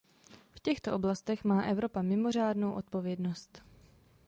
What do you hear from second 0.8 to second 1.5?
oblastech